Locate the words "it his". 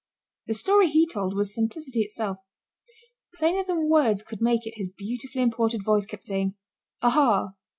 4.65-4.91